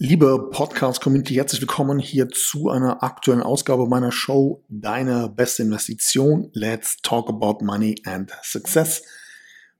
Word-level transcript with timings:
Liebe 0.00 0.48
Podcast-Community, 0.52 1.34
herzlich 1.34 1.60
willkommen 1.60 1.98
hier 1.98 2.28
zu 2.28 2.68
einer 2.68 3.02
aktuellen 3.02 3.42
Ausgabe 3.42 3.88
meiner 3.88 4.12
Show 4.12 4.62
Deine 4.68 5.28
beste 5.28 5.64
Investition. 5.64 6.50
Let's 6.52 6.98
talk 7.02 7.28
about 7.28 7.64
money 7.64 8.00
and 8.04 8.30
success. 8.44 9.02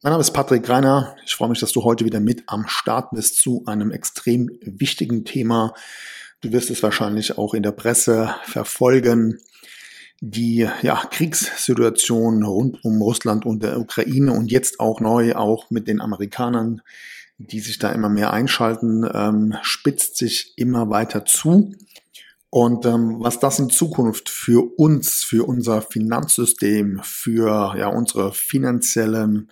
Mein 0.02 0.10
Name 0.10 0.20
ist 0.20 0.32
Patrick 0.32 0.68
Reiner. 0.68 1.14
Ich 1.24 1.36
freue 1.36 1.50
mich, 1.50 1.60
dass 1.60 1.70
du 1.70 1.84
heute 1.84 2.04
wieder 2.04 2.18
mit 2.18 2.42
am 2.48 2.66
Start 2.66 3.12
bist 3.12 3.36
zu 3.36 3.62
einem 3.66 3.92
extrem 3.92 4.50
wichtigen 4.62 5.24
Thema. 5.24 5.72
Du 6.40 6.50
wirst 6.50 6.70
es 6.70 6.82
wahrscheinlich 6.82 7.38
auch 7.38 7.54
in 7.54 7.62
der 7.62 7.70
Presse 7.70 8.34
verfolgen. 8.42 9.38
Die 10.20 10.68
ja, 10.82 10.96
Kriegssituation 10.96 12.42
rund 12.42 12.84
um 12.84 13.00
Russland 13.00 13.46
und 13.46 13.62
der 13.62 13.78
Ukraine 13.78 14.32
und 14.32 14.50
jetzt 14.50 14.80
auch 14.80 14.98
neu 14.98 15.36
auch 15.36 15.70
mit 15.70 15.86
den 15.86 16.00
Amerikanern 16.00 16.82
die 17.38 17.60
sich 17.60 17.78
da 17.78 17.90
immer 17.90 18.08
mehr 18.08 18.32
einschalten, 18.32 19.08
ähm, 19.12 19.56
spitzt 19.62 20.16
sich 20.16 20.54
immer 20.56 20.90
weiter 20.90 21.24
zu. 21.24 21.72
Und 22.50 22.84
ähm, 22.86 23.16
was 23.20 23.38
das 23.38 23.58
in 23.58 23.70
Zukunft 23.70 24.28
für 24.28 24.78
uns, 24.78 25.22
für 25.22 25.46
unser 25.46 25.82
Finanzsystem, 25.82 27.00
für 27.04 27.74
ja 27.76 27.88
unsere 27.88 28.32
finanziellen 28.32 29.50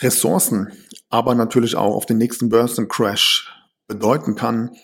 Ressourcen, 0.00 0.68
aber 1.08 1.34
natürlich 1.34 1.74
auch 1.74 1.96
auf 1.96 2.06
den 2.06 2.18
nächsten 2.18 2.50
Börsencrash 2.50 3.52
bedeuten 3.88 4.36
kann, 4.36 4.76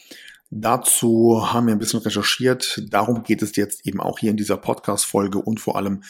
dazu 0.51 1.53
haben 1.53 1.67
wir 1.67 1.75
ein 1.75 1.79
bisschen 1.79 2.01
recherchiert. 2.01 2.83
Darum 2.91 3.23
geht 3.23 3.43
es 3.43 3.55
jetzt 3.55 3.87
eben 3.87 4.01
auch 4.01 4.19
hier 4.19 4.31
in 4.31 4.37
dieser 4.37 4.57
Podcast-Folge 4.57 5.39
und 5.39 5.61
vor 5.61 5.77
allem 5.77 6.03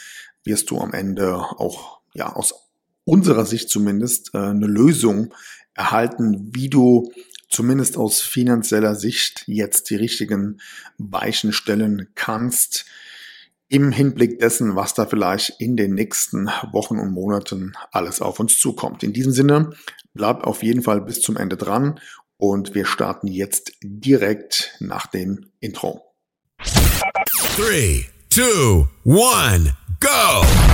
wirst 0.45 0.71
du 0.71 0.79
am 0.79 0.93
Ende 0.93 1.37
auch 1.37 2.01
ja 2.15 2.33
aus 2.33 2.55
unserer 3.05 3.45
Sicht 3.45 3.69
zumindest 3.69 4.35
äh, 4.35 4.39
eine 4.39 4.67
Lösung 4.67 5.35
erhalten, 5.75 6.51
wie 6.55 6.69
du 6.69 7.13
zumindest 7.49 7.97
aus 7.97 8.21
finanzieller 8.21 8.95
Sicht 8.95 9.45
jetzt 9.47 9.91
die 9.91 9.97
richtigen 9.97 10.61
Weichen 10.99 11.53
stellen 11.53 12.09
kannst 12.15 12.87
im 13.69 13.93
Hinblick 13.93 14.39
dessen, 14.39 14.77
was 14.77 14.95
da 14.95 15.07
vielleicht 15.07 15.61
in 15.61 15.77
den 15.77 15.95
nächsten 15.95 16.47
Wochen 16.73 16.99
und 16.99 17.13
Monaten 17.13 17.73
alles 17.93 18.21
auf 18.21 18.39
uns 18.39 18.59
zukommt. 18.59 19.03
In 19.03 19.13
diesem 19.13 19.33
Sinne, 19.33 19.71
bleib 20.13 20.45
auf 20.45 20.63
jeden 20.63 20.83
Fall 20.83 21.01
bis 21.01 21.21
zum 21.21 21.37
Ende 21.37 21.57
dran 21.57 21.99
und 22.37 22.75
wir 22.75 22.87
starten 22.87 23.27
jetzt 23.27 23.73
direkt 23.83 24.77
nach 24.81 25.07
dem 25.07 25.47
Intro. 25.61 26.15
3, 27.57 28.07
2, 28.31 28.89
1. 29.05 29.73
go. 30.01 30.74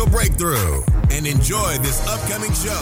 breakthrough 0.00 0.82
and 1.10 1.26
enjoy 1.26 1.76
this 1.82 2.00
upcoming 2.08 2.52
show. 2.54 2.80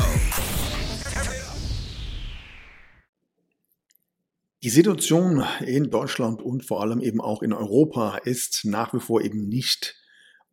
Die 4.63 4.71
Situation 4.71 5.45
in 5.67 5.91
Deutschland 5.91 6.41
und 6.41 6.65
vor 6.65 6.83
allem 6.83 7.01
eben 7.01 7.21
auch 7.21 7.43
in 7.43 7.53
Europa 7.53 8.19
ist 8.19 8.65
nach 8.65 8.95
wie 8.95 9.01
vor 9.01 9.23
eben 9.23 9.49
nicht 9.49 9.97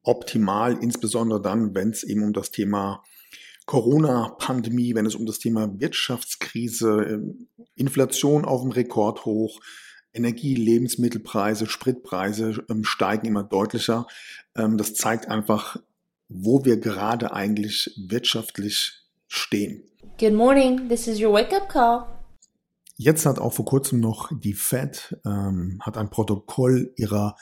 optimal, 0.02 0.78
insbesondere 0.82 1.42
dann, 1.42 1.76
wenn 1.76 1.92
es 1.92 2.04
eben 2.04 2.24
um 2.24 2.34
das 2.34 2.50
Thema 2.50 3.04
Corona-Pandemie, 3.68 4.96
wenn 4.96 5.06
es 5.06 5.14
um 5.14 5.26
das 5.28 5.40
Thema 5.40 5.70
Wirtschaftskrise, 5.80 7.04
ähm, 7.04 7.50
Inflation 7.76 8.46
auf 8.46 8.62
dem 8.62 8.72
Rekordhoch, 8.72 9.60
Energie, 10.14 10.56
Lebensmittelpreise, 10.56 11.68
Spritpreise 11.68 12.66
ähm, 12.70 12.84
steigen 12.84 13.28
immer 13.28 13.44
deutlicher. 13.44 14.08
Ähm, 14.56 14.78
das 14.78 14.96
zeigt 14.96 15.28
einfach, 15.28 15.78
wo 16.30 16.66
wir 16.66 16.78
gerade 16.78 17.34
eigentlich 17.34 17.94
wirtschaftlich 17.98 19.04
stehen. 19.28 19.84
Good 20.20 20.34
morning, 20.34 20.90
this 20.90 21.08
is 21.08 21.20
your 21.22 21.34
wake-up 21.34 21.70
call. 21.70 22.06
Jetzt 22.98 23.26
hat 23.26 23.38
auch 23.38 23.54
vor 23.54 23.66
kurzem 23.66 24.00
noch 24.00 24.32
die 24.32 24.54
Fed 24.54 25.18
ähm, 25.26 25.80
hat 25.82 25.98
ein 25.98 26.10
Protokoll 26.10 26.94
ihrer 26.96 27.36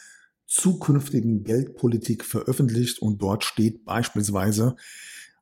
zukünftigen 0.46 1.44
Geldpolitik 1.44 2.26
veröffentlicht 2.26 3.00
und 3.00 3.22
dort 3.22 3.46
steht 3.46 3.86
beispielsweise 3.86 4.76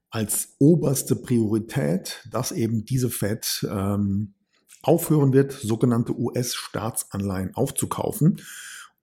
als 0.10 0.56
oberste 0.60 1.16
Priorität, 1.16 2.24
dass 2.30 2.52
eben 2.52 2.86
diese 2.86 3.10
Fed 3.10 3.66
ähm, 3.68 4.36
aufhören 4.84 5.34
wird, 5.34 5.54
sogenannte 5.54 6.16
US-Staatsanleihen 6.16 7.56
aufzukaufen, 7.56 8.40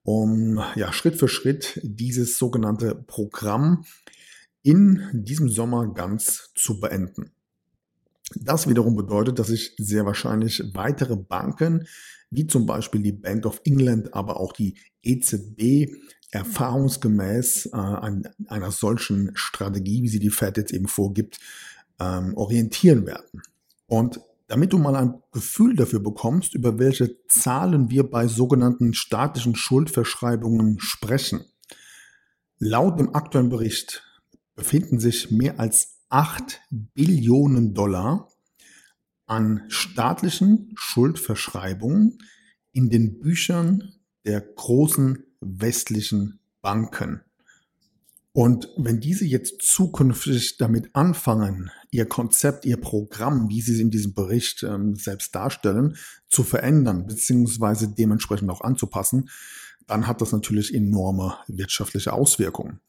um 0.03 0.63
ja 0.75 0.93
Schritt 0.93 1.17
für 1.17 1.27
Schritt 1.27 1.79
dieses 1.83 2.37
sogenannte 2.37 2.95
Programm 2.95 3.83
in 4.63 5.09
diesem 5.13 5.49
Sommer 5.49 5.93
ganz 5.93 6.51
zu 6.55 6.79
beenden. 6.79 7.31
Das 8.35 8.69
wiederum 8.69 8.95
bedeutet, 8.95 9.39
dass 9.39 9.47
sich 9.47 9.73
sehr 9.77 10.05
wahrscheinlich 10.05 10.63
weitere 10.73 11.17
Banken, 11.17 11.87
wie 12.29 12.47
zum 12.47 12.65
Beispiel 12.65 13.01
die 13.01 13.11
Bank 13.11 13.45
of 13.45 13.61
England, 13.65 14.13
aber 14.13 14.39
auch 14.39 14.53
die 14.53 14.75
EZB, 15.03 15.91
erfahrungsgemäß 16.31 17.67
äh, 17.67 17.75
an 17.75 18.27
einer 18.47 18.71
solchen 18.71 19.31
Strategie, 19.35 20.01
wie 20.03 20.07
sie 20.07 20.19
die 20.19 20.29
Fed 20.29 20.57
jetzt 20.57 20.71
eben 20.71 20.87
vorgibt, 20.87 21.39
ähm, 21.99 22.35
orientieren 22.35 23.05
werden. 23.05 23.41
Und 23.87 24.21
damit 24.47 24.73
du 24.73 24.77
mal 24.77 24.95
ein 24.95 25.21
Gefühl 25.31 25.75
dafür 25.75 25.99
bekommst, 25.99 26.55
über 26.55 26.79
welche 26.79 27.17
Zahlen 27.27 27.89
wir 27.89 28.09
bei 28.09 28.27
sogenannten 28.27 28.93
statischen 28.93 29.55
Schuldverschreibungen 29.55 30.79
sprechen. 30.79 31.45
Laut 32.59 32.99
dem 32.99 33.13
aktuellen 33.15 33.49
Bericht 33.49 34.03
befinden 34.61 34.99
sich 34.99 35.31
mehr 35.31 35.59
als 35.59 35.97
8 36.09 36.61
Billionen 36.69 37.73
Dollar 37.73 38.29
an 39.25 39.63
staatlichen 39.69 40.71
Schuldverschreibungen 40.75 42.19
in 42.71 42.91
den 42.91 43.19
Büchern 43.19 43.95
der 44.23 44.39
großen 44.39 45.23
westlichen 45.39 46.39
Banken. 46.61 47.21
Und 48.33 48.69
wenn 48.77 48.99
diese 48.99 49.25
jetzt 49.25 49.63
zukünftig 49.63 50.57
damit 50.57 50.95
anfangen, 50.95 51.71
ihr 51.89 52.05
Konzept, 52.05 52.63
ihr 52.63 52.77
Programm, 52.77 53.49
wie 53.49 53.61
sie 53.61 53.73
es 53.73 53.79
in 53.79 53.89
diesem 53.89 54.13
Bericht 54.13 54.61
ähm, 54.61 54.95
selbst 54.95 55.33
darstellen, 55.33 55.97
zu 56.29 56.43
verändern, 56.43 57.07
beziehungsweise 57.07 57.89
dementsprechend 57.89 58.51
auch 58.51 58.61
anzupassen, 58.61 59.27
dann 59.87 60.05
hat 60.05 60.21
das 60.21 60.31
natürlich 60.31 60.71
enorme 60.71 61.35
wirtschaftliche 61.47 62.13
Auswirkungen. 62.13 62.79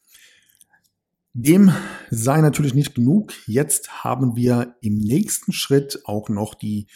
Dem 1.33 1.71
sei 2.11 2.41
natürlich 2.41 2.75
nicht 2.75 2.93
genug. 2.93 3.33
Jetzt 3.47 4.03
haben 4.03 4.35
wir 4.35 4.75
im 4.81 4.97
nächsten 4.97 5.51
Schritt 5.51 6.01
auch 6.05 6.29
noch 6.29 6.53
die, 6.53 6.87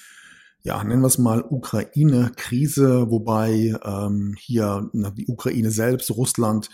ja, 0.62 0.84
nennen 0.84 1.02
wir 1.02 1.08
es 1.08 1.18
mal 1.18 1.44
Ukraine-Krise, 1.44 3.10
wobei 3.10 3.76
ähm, 3.84 4.36
hier 4.38 4.90
na, 4.94 5.10
die 5.10 5.26
Ukraine 5.26 5.72
selbst, 5.72 6.12
Russland, 6.12 6.70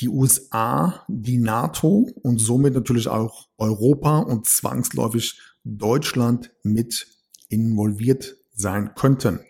die 0.00 0.08
USA, 0.08 1.04
die 1.06 1.36
NATO 1.36 2.08
und 2.22 2.40
somit 2.40 2.72
natürlich 2.72 3.08
auch 3.08 3.48
Europa 3.58 4.20
und 4.20 4.46
zwangsläufig 4.46 5.38
Deutschland 5.64 6.50
mit 6.62 7.06
involviert 7.50 8.36
sein 8.54 8.94
könnten. 8.94 9.40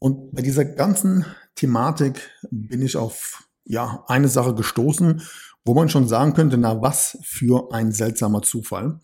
Und 0.00 0.34
bei 0.34 0.42
dieser 0.42 0.64
ganzen 0.64 1.24
Thematik 1.54 2.30
bin 2.50 2.82
ich 2.82 2.96
auf 2.96 3.44
ja, 3.64 4.04
eine 4.08 4.28
Sache 4.28 4.54
gestoßen, 4.54 5.22
wo 5.66 5.74
man 5.74 5.88
schon 5.88 6.06
sagen 6.06 6.32
könnte, 6.32 6.56
na 6.56 6.80
was 6.80 7.18
für 7.22 7.72
ein 7.72 7.90
seltsamer 7.90 8.42
Zufall. 8.42 9.00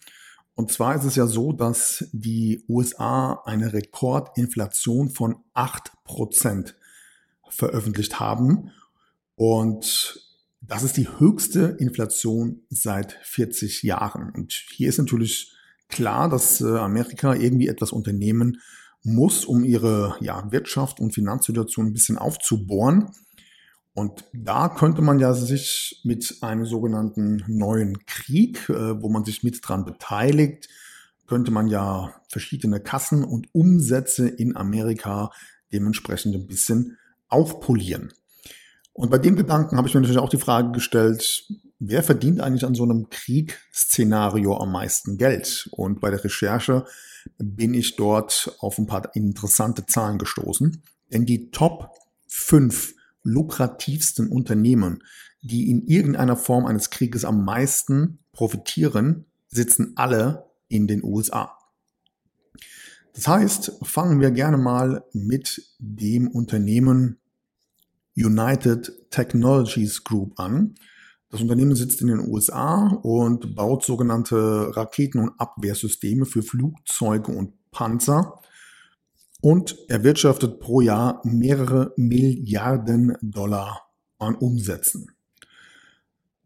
Und 0.55 0.71
zwar 0.71 0.95
ist 0.95 1.05
es 1.05 1.17
ja 1.17 1.27
so, 1.27 1.53
dass 1.53 2.05
die 2.13 2.65
USA 2.69 3.43
eine 3.45 3.73
Rekordinflation 3.73 5.11
von 5.11 5.37
acht 5.55 5.93
Prozent 6.05 6.77
veröffentlicht 7.49 8.21
haben. 8.21 8.71
Und 9.35 10.21
das 10.61 10.85
ist 10.85 10.97
die 10.97 11.09
höchste 11.19 11.77
Inflation 11.81 12.63
seit 12.71 13.19
40 13.23 13.83
Jahren. 13.83 14.31
Und 14.31 14.53
hier 14.53 14.89
ist 14.89 14.99
natürlich 14.99 15.53
klar, 15.89 16.29
dass 16.29 16.61
äh, 16.61 16.79
Amerika 16.79 17.35
irgendwie 17.35 17.67
etwas 17.67 17.91
unternehmen 17.91 18.61
muss, 19.03 19.45
um 19.45 19.65
ihre 19.65 20.17
ja, 20.21 20.51
Wirtschaft 20.53 21.01
und 21.01 21.13
Finanzsituation 21.13 21.87
ein 21.87 21.93
bisschen 21.93 22.19
aufzubohren. 22.19 23.09
Und 23.95 24.25
da 24.33 24.69
könnte 24.69 25.03
man 25.03 25.19
ja 25.19 25.35
sich 25.35 26.01
mit 26.05 26.39
einem 26.41 26.65
sogenannten 26.65 27.45
neuen 27.47 28.07
Krieg, 28.07 28.69
äh, 28.71 29.03
wo 29.03 29.09
man 29.11 29.25
sich 29.25 29.43
mit 29.43 29.61
dran 29.63 29.85
beteiligt, 29.85 30.69
könnte 31.27 31.51
man 31.51 31.69
ja 31.69 32.15
verschiedene 32.29 32.81
Kassen 32.81 33.25
und 33.25 33.49
Umsätze 33.53 34.29
in 34.29 34.57
Amerika 34.57 35.31
dementsprechend 35.73 36.35
ein 36.35 36.47
bisschen 36.47 36.99
aufpolieren. 37.29 38.13
Und 38.95 39.11
bei 39.11 39.19
dem 39.19 39.37
Gedanken 39.37 39.77
habe 39.77 39.89
ich 39.89 39.95
mir 39.95 40.01
natürlich 40.01 40.21
auch 40.21 40.29
die 40.29 40.39
Frage 40.39 40.73
gestellt, 40.73 41.47
wer 41.79 42.03
verdient 42.03 42.41
eigentlich 42.41 42.65
an 42.65 42.75
so 42.75 42.85
einem 42.85 43.09
Kriegsszenario 43.11 44.57
am 44.59 44.73
meisten 44.73 45.17
Geld? 45.17 45.69
Und 45.73 46.01
bei 46.01 46.11
der 46.11 46.23
Recherche 46.23 46.85
bin 47.39 47.75
ich 47.75 47.97
dort 47.97 48.55
auf 48.61 48.79
ein 48.79 48.87
paar 48.87 49.15
interessante 49.15 49.87
Zahlen 49.87 50.19
gestoßen. 50.19 50.83
Denn 51.13 51.25
die 51.25 51.51
Top 51.51 51.95
5 52.29 52.95
lukrativsten 53.23 54.29
Unternehmen, 54.29 55.03
die 55.43 55.71
in 55.71 55.87
irgendeiner 55.87 56.37
Form 56.37 56.67
eines 56.67 56.91
Krieges 56.91 57.25
am 57.25 57.45
meisten 57.45 58.19
profitieren, 58.33 59.27
sitzen 59.49 59.93
alle 59.97 60.47
in 60.69 60.87
den 60.87 61.03
USA. 61.05 61.57
Das 63.15 63.29
heißt, 63.29 63.81
fangen 63.83 64.21
wir 64.21 64.31
gerne 64.31 64.57
mal 64.57 65.05
mit 65.13 65.63
dem 65.79 66.29
Unternehmen 66.29 67.19
United 68.17 69.11
Technologies 69.11 70.05
Group 70.05 70.39
an. 70.39 70.75
Das 71.29 71.41
Unternehmen 71.41 71.75
sitzt 71.75 72.01
in 72.01 72.09
den 72.09 72.21
USA 72.21 72.89
und 73.03 73.55
baut 73.55 73.85
sogenannte 73.85 74.77
Raketen- 74.77 75.19
und 75.19 75.41
Abwehrsysteme 75.41 76.27
für 76.27 76.43
Flugzeuge 76.43 77.33
und 77.33 77.53
Panzer 77.71 78.41
und 79.43 79.77
erwirtschaftet 79.89 80.61
pro 80.61 80.81
Jahr 80.81 81.21
mehrere 81.25 81.93
Milliarden 81.97 83.17
Dollar 83.21 83.91
an 84.19 84.37
Umsätzen. 84.37 85.11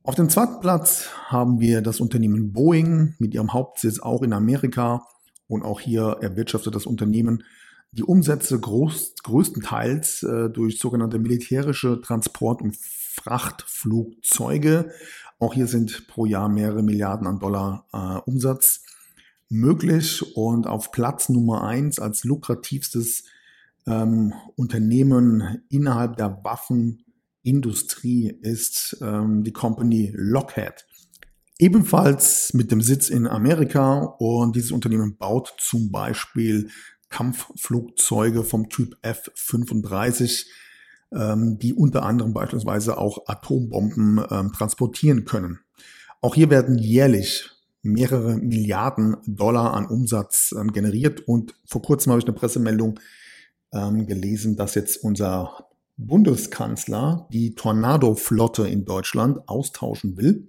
Auf 0.03 0.15
dem 0.15 0.31
zweiten 0.31 0.61
Platz 0.61 1.11
haben 1.27 1.61
wir 1.61 1.83
das 1.83 2.01
Unternehmen 2.01 2.53
Boeing 2.53 3.15
mit 3.19 3.35
ihrem 3.35 3.53
Hauptsitz 3.53 4.01
auch 4.01 4.23
in 4.23 4.33
Amerika 4.33 5.07
und 5.47 5.63
auch 5.63 5.81
hier 5.81 6.17
erwirtschaftet 6.21 6.75
das 6.75 6.87
Unternehmen 6.87 7.45
die 7.93 8.03
Umsätze 8.03 8.59
groß, 8.59 9.15
größtenteils 9.23 10.23
äh, 10.23 10.51
durch 10.51 10.79
sogenannte 10.79 11.19
militärische 11.19 12.01
Transport- 12.01 12.63
und 12.63 12.77
Frachtflugzeuge. 12.77 14.91
Auch 15.39 15.55
hier 15.55 15.67
sind 15.67 16.09
pro 16.09 16.25
Jahr 16.25 16.49
mehrere 16.49 16.83
Milliarden 16.83 17.27
an 17.27 17.39
Dollar 17.39 17.87
äh, 17.93 18.29
Umsatz 18.29 18.83
möglich. 19.49 20.37
Und 20.37 20.67
auf 20.67 20.93
Platz 20.93 21.29
Nummer 21.29 21.65
eins 21.65 21.99
als 21.99 22.25
lukrativstes 22.25 23.25
ähm, 23.87 24.33
Unternehmen 24.57 25.63
innerhalb 25.69 26.17
der 26.17 26.41
Waffenindustrie 26.43 28.37
ist 28.43 28.99
ähm, 29.01 29.45
die 29.45 29.53
Company 29.53 30.13
Lockheed. 30.15 30.87
Ebenfalls 31.59 32.53
mit 32.53 32.71
dem 32.71 32.83
Sitz 32.83 33.09
in 33.09 33.27
Amerika 33.27 34.01
und 34.19 34.57
dieses 34.57 34.73
Unternehmen 34.73 35.17
baut 35.17 35.55
zum 35.59 35.91
Beispiel 35.91 36.69
Kampfflugzeuge 37.09 38.45
vom 38.45 38.69
Typ 38.69 38.97
F-35, 39.01 40.47
ähm, 41.13 41.59
die 41.59 41.73
unter 41.73 42.03
anderem 42.03 42.35
beispielsweise 42.35 42.99
auch 42.99 43.27
Atombomben 43.27 44.23
ähm, 44.31 44.53
transportieren 44.53 45.25
können. 45.25 45.61
Auch 46.21 46.35
hier 46.35 46.51
werden 46.51 46.77
jährlich 46.77 47.56
mehrere 47.87 48.37
Milliarden 48.37 49.17
Dollar 49.27 49.75
an 49.75 49.87
Umsatz 49.87 50.55
ähm, 50.59 50.73
generiert 50.73 51.27
und 51.27 51.55
vor 51.65 51.83
kurzem 51.83 52.12
habe 52.12 52.21
ich 52.21 52.27
eine 52.27 52.37
Pressemeldung 52.37 53.00
ähm, 53.73 54.06
gelesen, 54.06 54.56
dass 54.56 54.75
jetzt 54.75 55.03
unser 55.03 55.67
Bundeskanzler 55.97 57.27
die 57.33 57.55
Tornado-Flotte 57.55 58.69
in 58.69 58.85
Deutschland 58.85 59.49
austauschen 59.49 60.17
will 60.17 60.47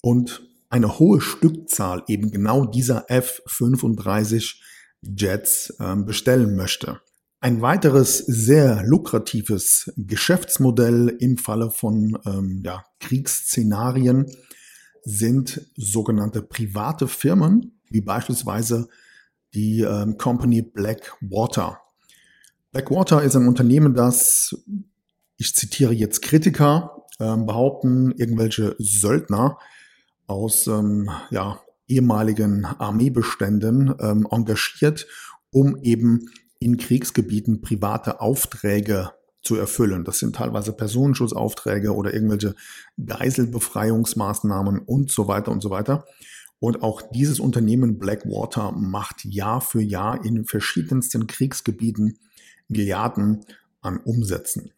und 0.00 0.42
eine 0.70 0.98
hohe 0.98 1.20
Stückzahl 1.20 2.02
eben 2.06 2.30
genau 2.30 2.64
dieser 2.64 3.10
F-35 3.10 4.56
Jets 5.02 5.74
ähm, 5.80 6.06
bestellen 6.06 6.56
möchte. 6.56 7.00
Ein 7.40 7.60
weiteres 7.60 8.18
sehr 8.18 8.82
lukratives 8.84 9.92
Geschäftsmodell 9.96 11.16
im 11.18 11.38
Falle 11.38 11.70
von 11.70 12.16
ähm, 12.24 12.62
ja, 12.64 12.84
Kriegsszenarien 13.00 14.26
sind 15.02 15.66
sogenannte 15.76 16.42
private 16.42 17.08
Firmen, 17.08 17.80
wie 17.90 18.00
beispielsweise 18.00 18.88
die 19.54 19.80
ähm, 19.82 20.16
Company 20.16 20.62
Blackwater. 20.62 21.80
Blackwater 22.70 23.22
ist 23.22 23.36
ein 23.36 23.48
Unternehmen, 23.48 23.94
das, 23.94 24.56
ich 25.36 25.54
zitiere 25.54 25.92
jetzt 25.92 26.22
Kritiker, 26.22 27.04
ähm, 27.20 27.46
behaupten, 27.46 28.12
irgendwelche 28.12 28.74
Söldner 28.78 29.58
aus 30.26 30.66
ähm, 30.66 31.10
ja, 31.30 31.60
ehemaligen 31.86 32.64
Armeebeständen 32.64 33.94
ähm, 34.00 34.26
engagiert, 34.30 35.06
um 35.50 35.76
eben 35.82 36.30
in 36.58 36.78
Kriegsgebieten 36.78 37.60
private 37.60 38.20
Aufträge 38.20 39.10
zu 39.42 39.56
erfüllen. 39.56 40.04
Das 40.04 40.18
sind 40.18 40.36
teilweise 40.36 40.72
Personenschutzaufträge 40.72 41.94
oder 41.94 42.14
irgendwelche 42.14 42.54
Geiselbefreiungsmaßnahmen 43.04 44.78
und 44.78 45.10
so 45.10 45.28
weiter 45.28 45.52
und 45.52 45.60
so 45.60 45.68
weiter. 45.70 46.06
Und 46.60 46.82
auch 46.82 47.02
dieses 47.02 47.40
Unternehmen 47.40 47.98
Blackwater 47.98 48.70
macht 48.70 49.24
Jahr 49.24 49.60
für 49.60 49.82
Jahr 49.82 50.24
in 50.24 50.44
verschiedensten 50.44 51.26
Kriegsgebieten 51.26 52.18
Milliarden 52.68 53.44
an 53.80 53.98
Umsätzen. 53.98 54.70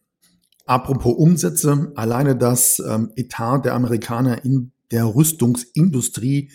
Apropos 0.66 1.14
Umsätze, 1.14 1.92
alleine 1.94 2.36
das 2.36 2.80
ähm, 2.80 3.12
Etat 3.16 3.66
der 3.66 3.74
Amerikaner 3.74 4.46
in 4.46 4.72
der 4.90 5.14
Rüstungsindustrie 5.14 6.50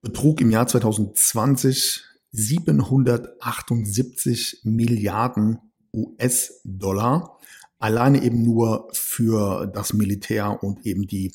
betrug 0.00 0.40
im 0.40 0.50
Jahr 0.50 0.66
2020 0.66 2.04
778 2.32 4.62
Milliarden 4.64 5.58
US-Dollar. 5.94 7.38
Alleine 7.78 8.22
eben 8.22 8.42
nur 8.42 8.88
für 8.92 9.66
das 9.66 9.92
Militär 9.92 10.62
und 10.62 10.84
eben 10.84 11.06
die 11.06 11.32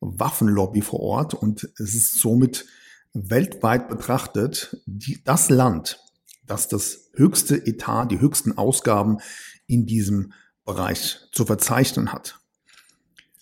Waffenlobby 0.00 0.80
vor 0.80 1.00
Ort. 1.00 1.34
Und 1.34 1.70
es 1.78 1.94
ist 1.94 2.18
somit 2.18 2.66
weltweit 3.12 3.88
betrachtet 3.88 4.82
die, 4.86 5.22
das 5.22 5.50
Land, 5.50 6.00
das 6.46 6.68
das 6.68 7.10
höchste 7.14 7.56
Etat, 7.66 8.06
die 8.06 8.20
höchsten 8.20 8.56
Ausgaben 8.56 9.18
in 9.66 9.86
diesem 9.86 10.32
Bereich 10.64 11.18
zu 11.32 11.44
verzeichnen 11.44 12.12
hat. 12.12 12.38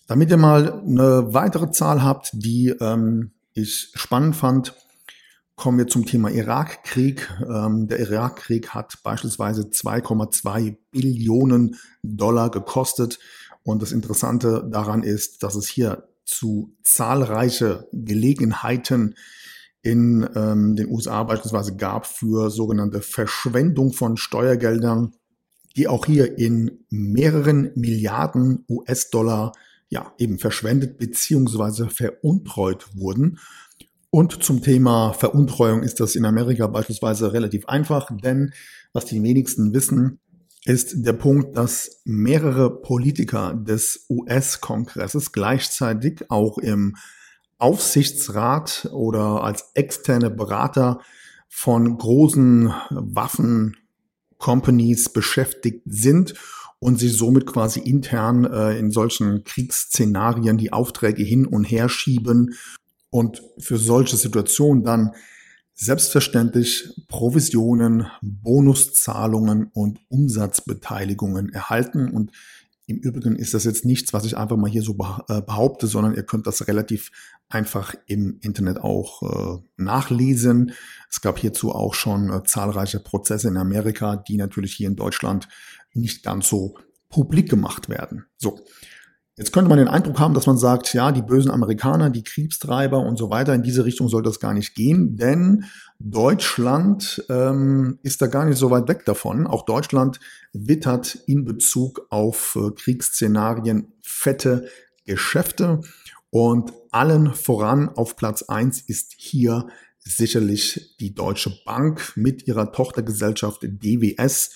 Damit 0.07 0.31
ihr 0.31 0.37
mal 0.37 0.81
eine 0.81 1.33
weitere 1.33 1.71
Zahl 1.71 2.03
habt, 2.03 2.31
die 2.33 2.71
ähm, 2.81 3.33
ich 3.53 3.93
spannend 3.95 4.35
fand, 4.37 4.75
kommen 5.61 5.77
wir 5.77 5.89
zum 5.89 6.07
Thema 6.07 6.31
Irakkrieg. 6.31 7.29
Ähm, 7.47 7.87
der 7.87 8.01
Irakkrieg 8.01 8.71
hat 8.71 9.03
beispielsweise 9.03 9.65
2,2 9.65 10.75
Billionen 10.91 11.77
Dollar 12.03 12.51
gekostet. 12.51 13.19
Und 13.63 13.83
das 13.83 13.93
Interessante 13.93 14.67
daran 14.73 15.03
ist, 15.03 15.43
dass 15.43 15.57
es 15.57 15.69
hier 15.69 16.09
zu 16.25 16.75
zahlreiche 16.83 17.87
Gelegenheiten 17.93 19.17
in 19.83 20.27
ähm, 20.35 20.77
den 20.77 20.89
USA 20.89 21.25
beispielsweise 21.25 21.77
gab 21.77 22.07
für 22.07 22.49
sogenannte 22.49 23.03
Verschwendung 23.03 23.93
von 23.93 24.17
Steuergeldern, 24.17 25.13
die 25.77 25.89
auch 25.89 26.07
hier 26.07 26.39
in 26.39 26.87
mehreren 26.89 27.71
Milliarden 27.75 28.65
US-Dollar 28.67 29.53
ja, 29.91 30.15
eben 30.17 30.39
verschwendet 30.39 30.97
beziehungsweise 30.97 31.91
veruntreut 31.91 32.87
wurden. 32.95 33.39
Und 34.11 34.43
zum 34.43 34.61
Thema 34.61 35.13
Veruntreuung 35.13 35.85
ist 35.85 36.01
das 36.01 36.17
in 36.17 36.25
Amerika 36.25 36.67
beispielsweise 36.67 37.33
relativ 37.33 37.67
einfach, 37.67 38.11
denn 38.23 38.53
was 38.93 39.05
die 39.05 39.23
wenigsten 39.23 39.73
wissen, 39.73 40.19
ist 40.65 41.07
der 41.07 41.13
Punkt, 41.13 41.57
dass 41.57 42.01
mehrere 42.05 42.83
Politiker 42.83 43.55
des 43.55 44.07
US-Kongresses 44.11 45.31
gleichzeitig 45.33 46.29
auch 46.29 46.59
im 46.59 46.97
Aufsichtsrat 47.59 48.91
oder 48.93 49.45
als 49.45 49.71
externe 49.75 50.31
Berater 50.31 51.01
von 51.49 51.97
großen 51.97 52.75
Waffen-Companies 52.91 55.11
beschäftigt 55.11 55.83
sind 55.87 56.35
und 56.81 56.99
sie 56.99 57.11
somit 57.11 57.47
quasi 57.47 57.79
intern 57.81 58.45
äh, 58.45 58.77
in 58.79 58.91
solchen 58.91 59.45
Kriegsszenarien 59.45 60.57
die 60.57 60.73
Aufträge 60.73 61.23
hin 61.23 61.47
und 61.47 61.65
her 61.65 61.89
schieben 61.89 62.55
und 63.11 63.43
für 63.59 63.77
solche 63.77 64.17
Situationen 64.17 64.85
dann 64.85 65.13
selbstverständlich 65.75 66.91
Provisionen, 67.09 68.07
Bonuszahlungen 68.21 69.71
und 69.73 69.99
Umsatzbeteiligungen 70.09 71.53
erhalten. 71.53 72.11
Und 72.11 72.33
im 72.87 72.99
Übrigen 72.99 73.37
ist 73.37 73.55
das 73.55 73.65
jetzt 73.65 73.85
nichts, 73.85 74.13
was 74.13 74.25
ich 74.25 74.37
einfach 74.37 74.57
mal 74.57 74.71
hier 74.71 74.83
so 74.83 74.97
äh, 75.29 75.41
behaupte, 75.41 75.87
sondern 75.87 76.15
ihr 76.15 76.23
könnt 76.23 76.47
das 76.47 76.69
relativ 76.69 77.11
einfach 77.49 77.95
im 78.07 78.39
Internet 78.43 78.79
auch 78.79 79.23
äh, 79.23 79.63
nachlesen. 79.77 80.73
Es 81.09 81.21
gab 81.21 81.39
hierzu 81.39 81.73
auch 81.73 81.95
schon 81.95 82.31
äh, 82.31 82.43
zahlreiche 82.45 83.01
Prozesse 83.01 83.49
in 83.49 83.57
Amerika, 83.57 84.17
die 84.17 84.37
natürlich 84.37 84.75
hier 84.75 84.89
in 84.89 84.97
Deutschland 84.97 85.49
nicht 85.95 86.23
ganz 86.23 86.49
so 86.49 86.77
publik 87.09 87.49
gemacht 87.49 87.89
werden. 87.89 88.27
So. 88.37 88.61
Jetzt 89.41 89.55
könnte 89.55 89.71
man 89.71 89.79
den 89.79 89.89
Eindruck 89.89 90.19
haben, 90.19 90.35
dass 90.35 90.45
man 90.45 90.59
sagt, 90.59 90.93
ja, 90.93 91.13
die 91.13 91.23
bösen 91.23 91.51
Amerikaner, 91.51 92.11
die 92.11 92.23
Kriegstreiber 92.23 92.99
und 92.99 93.17
so 93.17 93.31
weiter, 93.31 93.55
in 93.55 93.63
diese 93.63 93.87
Richtung 93.87 94.11
soll 94.11 94.23
das 94.23 94.39
gar 94.39 94.53
nicht 94.53 94.75
gehen, 94.75 95.17
denn 95.17 95.65
Deutschland 95.99 97.25
ähm, 97.31 97.99
ist 98.03 98.21
da 98.21 98.27
gar 98.27 98.45
nicht 98.45 98.59
so 98.59 98.71
weit 98.71 98.87
weg 98.87 99.07
davon. 99.07 99.47
Auch 99.47 99.65
Deutschland 99.65 100.21
wittert 100.53 101.15
in 101.27 101.47
Bezug 101.47 102.07
auf 102.11 102.55
äh, 102.55 102.71
Kriegsszenarien 102.73 103.95
fette 104.03 104.69
Geschäfte 105.07 105.81
und 106.29 106.75
allen 106.91 107.33
voran 107.33 107.89
auf 107.89 108.17
Platz 108.17 108.43
eins 108.43 108.83
ist 108.83 109.15
hier 109.17 109.69
sicherlich 110.01 110.97
die 111.01 111.15
Deutsche 111.15 111.59
Bank 111.65 112.13
mit 112.15 112.47
ihrer 112.47 112.73
Tochtergesellschaft 112.73 113.63
DWS, 113.63 114.51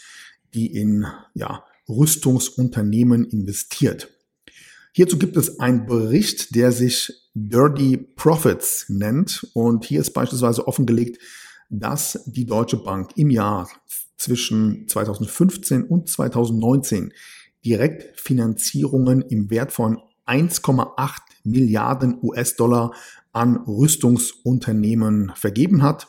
die 0.52 0.66
in 0.76 1.06
ja, 1.32 1.64
Rüstungsunternehmen 1.88 3.24
investiert. 3.24 4.13
Hierzu 4.96 5.18
gibt 5.18 5.36
es 5.36 5.58
einen 5.58 5.86
Bericht, 5.86 6.54
der 6.54 6.70
sich 6.70 7.12
Dirty 7.34 7.96
Profits 7.96 8.86
nennt. 8.88 9.44
Und 9.52 9.84
hier 9.84 10.00
ist 10.00 10.12
beispielsweise 10.12 10.68
offengelegt, 10.68 11.20
dass 11.68 12.22
die 12.26 12.46
Deutsche 12.46 12.76
Bank 12.76 13.10
im 13.16 13.28
Jahr 13.28 13.68
zwischen 14.16 14.86
2015 14.86 15.82
und 15.82 16.08
2019 16.08 17.12
Direktfinanzierungen 17.64 19.22
im 19.22 19.50
Wert 19.50 19.72
von 19.72 20.00
1,8 20.26 21.18
Milliarden 21.42 22.16
US-Dollar 22.22 22.92
an 23.32 23.56
Rüstungsunternehmen 23.56 25.32
vergeben 25.34 25.82
hat 25.82 26.06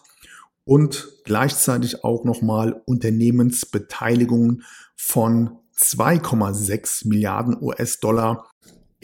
und 0.64 1.10
gleichzeitig 1.24 2.04
auch 2.04 2.24
nochmal 2.24 2.84
Unternehmensbeteiligungen 2.86 4.62
von 4.96 5.58
2,6 5.76 7.08
Milliarden 7.08 7.58
US-Dollar 7.60 8.48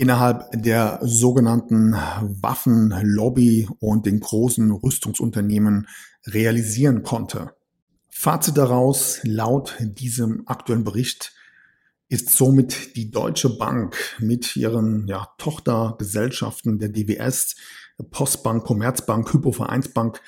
innerhalb 0.02 0.52
der 0.52 0.98
sogenannten 1.04 1.94
Waffenlobby 1.94 3.70
und 3.80 4.08
den 4.08 4.20
großen 4.20 4.72
Rüstungsunternehmen 4.72 5.88
realisieren 6.26 7.04
konnte. 7.04 7.54
Fazit 8.10 8.58
daraus, 8.58 9.20
laut 9.24 9.78
diesem 9.80 10.42
aktuellen 10.48 10.84
Bericht 10.84 11.34
ist 12.10 12.32
somit 12.32 12.96
die 12.96 13.12
Deutsche 13.12 13.58
Bank 13.58 13.96
mit 14.18 14.56
ihren 14.56 15.08
ja, 15.08 15.28
Tochtergesellschaften 15.38 16.80
der 16.80 16.90
DWS, 16.90 17.56
Postbank, 18.10 18.64
Commerzbank, 18.64 19.32
Hypovereinsbank 19.32 20.20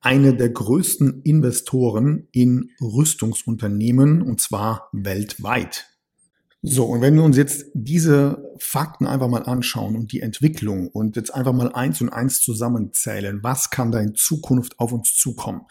eine 0.00 0.36
der 0.36 0.50
größten 0.50 1.22
Investoren 1.22 2.28
in 2.30 2.72
Rüstungsunternehmen 2.78 4.20
und 4.20 4.38
zwar 4.42 4.90
weltweit. 4.92 5.93
So, 6.66 6.86
und 6.86 7.02
wenn 7.02 7.14
wir 7.14 7.22
uns 7.22 7.36
jetzt 7.36 7.66
diese 7.74 8.50
Fakten 8.58 9.06
einfach 9.06 9.28
mal 9.28 9.42
anschauen 9.42 9.96
und 9.96 10.12
die 10.12 10.20
Entwicklung 10.20 10.88
und 10.88 11.14
jetzt 11.14 11.34
einfach 11.34 11.52
mal 11.52 11.70
eins 11.74 12.00
und 12.00 12.08
eins 12.08 12.40
zusammenzählen, 12.40 13.40
was 13.42 13.68
kann 13.68 13.92
da 13.92 14.00
in 14.00 14.14
Zukunft 14.14 14.80
auf 14.80 14.90
uns 14.90 15.14
zukommen 15.14 15.66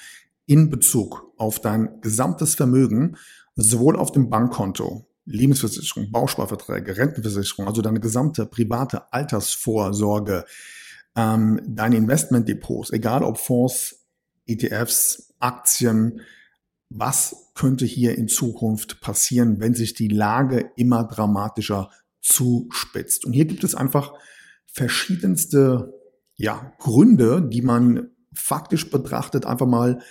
in 0.46 0.70
Bezug 0.70 1.34
auf 1.38 1.60
dein 1.60 2.00
gesamtes 2.02 2.54
Vermögen, 2.54 3.18
sowohl 3.56 3.98
auf 3.98 4.12
dem 4.12 4.30
Bankkonto, 4.30 5.08
Lebensversicherung, 5.26 6.12
Bausparverträge, 6.12 6.96
Rentenversicherung, 6.96 7.68
also 7.68 7.82
deine 7.82 8.00
gesamte 8.00 8.46
private 8.46 9.12
Altersvorsorge, 9.12 10.46
ähm, 11.16 11.60
deine 11.66 11.98
Investmentdepots, 11.98 12.92
egal 12.92 13.24
ob 13.24 13.40
Fonds, 13.40 14.06
ETFs, 14.46 15.34
Aktien, 15.40 16.22
was 16.96 17.52
könnte 17.56 17.86
hier 17.86 18.18
in 18.18 18.28
Zukunft 18.28 19.02
passieren, 19.02 19.60
wenn 19.60 19.74
sich 19.74 19.94
die 19.96 20.08
Lage 20.08 20.72
immer 20.76 21.04
dramatischer 21.04 21.90
zuspitzt. 22.22 23.26
Und 23.26 23.34
hier 23.34 23.46
gibt 23.46 23.64
es 23.64 23.76
einfach 23.76 24.14
verschiedenste 24.66 25.94
ja, 26.36 26.74
Gründe, 26.80 27.48
die 27.48 27.62
man 27.62 28.10
faktisch 28.34 28.90
betrachtet 28.90 29.46
einfach 29.46 29.66
mal 29.68 30.02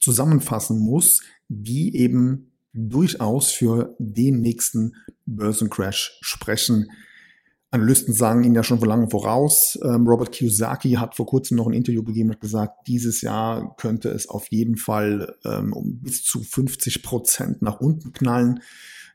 zusammenfassen 0.00 0.78
muss, 0.78 1.22
die 1.48 1.96
eben 1.96 2.52
durchaus 2.72 3.52
für 3.52 3.94
den 3.98 4.40
nächsten 4.40 4.94
Börsencrash 5.26 6.18
sprechen, 6.22 6.90
Analysten 7.72 8.12
sagen 8.12 8.44
ihn 8.44 8.54
ja 8.54 8.62
schon 8.62 8.78
vor 8.78 8.88
lange 8.88 9.08
voraus. 9.08 9.78
Ähm, 9.82 10.06
Robert 10.06 10.30
Kiyosaki 10.30 10.92
hat 10.92 11.16
vor 11.16 11.26
kurzem 11.26 11.56
noch 11.56 11.66
ein 11.66 11.72
Interview 11.72 12.02
gegeben 12.02 12.30
und 12.30 12.40
gesagt, 12.40 12.86
dieses 12.86 13.22
Jahr 13.22 13.74
könnte 13.76 14.10
es 14.10 14.28
auf 14.28 14.48
jeden 14.50 14.76
Fall 14.76 15.34
ähm, 15.44 15.72
um 15.72 15.98
bis 16.00 16.22
zu 16.22 16.42
50 16.42 17.02
Prozent 17.02 17.62
nach 17.62 17.80
unten 17.80 18.12
knallen. 18.12 18.60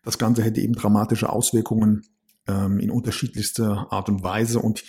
Das 0.04 0.18
Ganze 0.18 0.42
hätte 0.42 0.60
eben 0.60 0.74
dramatische 0.74 1.30
Auswirkungen 1.30 2.08
ähm, 2.48 2.80
in 2.80 2.90
unterschiedlichster 2.90 3.88
Art 3.92 4.10
und 4.10 4.24
Weise. 4.24 4.60
Und 4.60 4.84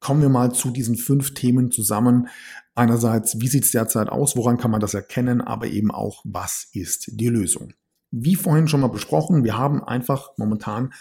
kommen 0.00 0.22
wir 0.22 0.30
mal 0.30 0.52
zu 0.54 0.70
diesen 0.70 0.96
fünf 0.96 1.34
Themen 1.34 1.70
zusammen. 1.70 2.28
Einerseits, 2.74 3.40
wie 3.40 3.48
sieht 3.48 3.64
es 3.64 3.72
derzeit 3.72 4.08
aus? 4.08 4.36
Woran 4.36 4.56
kann 4.56 4.70
man 4.70 4.80
das 4.80 4.94
erkennen? 4.94 5.42
Aber 5.42 5.66
eben 5.66 5.90
auch, 5.90 6.22
was 6.24 6.66
ist 6.72 7.10
die 7.20 7.28
Lösung? 7.28 7.74
Wie 8.10 8.36
vorhin 8.36 8.68
schon 8.68 8.80
mal 8.80 8.88
besprochen, 8.88 9.44
wir 9.44 9.58
haben 9.58 9.84
einfach 9.84 10.30
momentan 10.38 10.94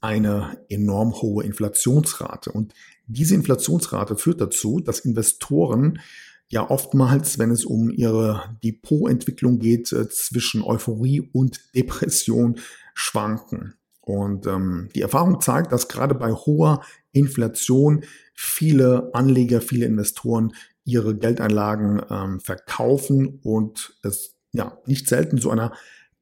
eine 0.00 0.58
enorm 0.68 1.14
hohe 1.14 1.44
Inflationsrate. 1.44 2.52
Und 2.52 2.74
diese 3.06 3.34
Inflationsrate 3.34 4.16
führt 4.16 4.40
dazu, 4.40 4.80
dass 4.80 5.00
Investoren 5.00 6.00
ja 6.48 6.68
oftmals, 6.68 7.38
wenn 7.38 7.50
es 7.50 7.64
um 7.64 7.90
ihre 7.90 8.56
Depotentwicklung 8.62 9.58
geht, 9.58 9.92
äh, 9.92 10.08
zwischen 10.08 10.62
Euphorie 10.62 11.20
und 11.20 11.60
Depression 11.74 12.58
schwanken. 12.94 13.74
Und 14.00 14.46
ähm, 14.46 14.88
die 14.94 15.02
Erfahrung 15.02 15.40
zeigt, 15.40 15.72
dass 15.72 15.88
gerade 15.88 16.14
bei 16.14 16.32
hoher 16.32 16.82
Inflation 17.12 18.04
viele 18.34 19.10
Anleger, 19.12 19.60
viele 19.60 19.84
Investoren 19.84 20.54
ihre 20.84 21.14
Geldeinlagen 21.14 22.00
ähm, 22.08 22.40
verkaufen 22.40 23.40
und 23.42 23.98
es 24.02 24.34
ja 24.52 24.78
nicht 24.86 25.08
selten 25.08 25.38
zu 25.38 25.50
einer 25.50 25.72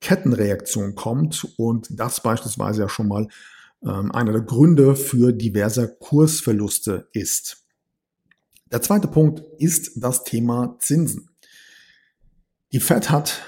Kettenreaktion 0.00 0.96
kommt 0.96 1.46
und 1.56 1.86
das 1.90 2.20
beispielsweise 2.20 2.82
ja 2.82 2.88
schon 2.88 3.06
mal 3.08 3.28
einer 3.82 4.32
der 4.32 4.42
Gründe 4.42 4.96
für 4.96 5.32
diverse 5.32 5.96
Kursverluste 6.00 7.08
ist. 7.12 7.64
Der 8.72 8.82
zweite 8.82 9.06
Punkt 9.06 9.42
ist 9.58 9.92
das 9.96 10.24
Thema 10.24 10.76
Zinsen. 10.80 11.30
Die 12.72 12.80
Fed 12.80 13.10
hat 13.10 13.42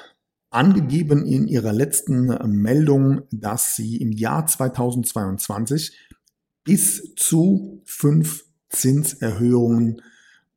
angegeben 0.51 1.27
in 1.27 1.49
ihrer 1.49 1.73
letzten 1.73 2.27
Meldung, 2.49 3.23
dass 3.31 3.75
sie 3.75 3.97
im 3.97 4.13
Jahr 4.13 4.47
2022 4.47 5.97
bis 6.65 7.15
zu 7.17 7.83
fünf 7.85 8.45
Zinserhöhungen 8.71 10.03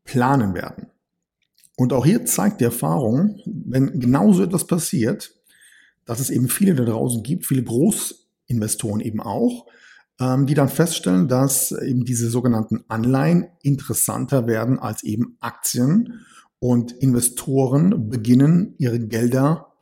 planen 0.03 0.53
werden. 0.53 0.87
Und 1.77 1.93
auch 1.93 2.05
hier 2.05 2.25
zeigt 2.25 2.61
die 2.61 2.65
Erfahrung, 2.65 3.39
wenn 3.45 3.99
genauso 3.99 4.43
etwas 4.43 4.67
passiert, 4.67 5.33
dass 6.05 6.19
es 6.19 6.29
eben 6.29 6.49
viele 6.49 6.75
da 6.75 6.83
draußen 6.83 7.23
gibt, 7.23 7.45
viele 7.45 7.63
Groß 7.63 8.27
Investoren 8.51 8.99
eben 8.99 9.21
auch, 9.21 9.65
ähm, 10.19 10.45
die 10.45 10.53
dann 10.53 10.69
feststellen, 10.69 11.27
dass 11.27 11.71
eben 11.71 12.05
diese 12.05 12.29
sogenannten 12.29 12.83
Anleihen 12.87 13.47
interessanter 13.63 14.47
werden 14.47 14.77
als 14.77 15.03
eben 15.03 15.37
Aktien 15.39 16.25
und 16.59 16.91
Investoren 16.91 18.09
beginnen 18.09 18.75
ihre 18.77 18.99
Gelder 18.99 19.73